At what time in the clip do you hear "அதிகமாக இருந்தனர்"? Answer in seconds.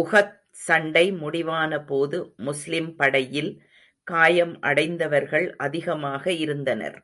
5.56-6.98